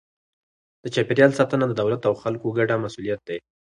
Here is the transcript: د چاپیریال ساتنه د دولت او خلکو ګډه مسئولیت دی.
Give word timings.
د 0.83 0.85
چاپیریال 0.95 1.31
ساتنه 1.39 1.65
د 1.67 1.73
دولت 1.81 2.01
او 2.09 2.13
خلکو 2.23 2.47
ګډه 2.57 2.75
مسئولیت 2.83 3.21
دی. 3.27 3.37